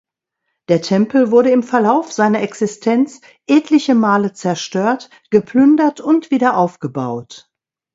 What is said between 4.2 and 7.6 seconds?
zerstört, geplündert und wieder aufgebaut.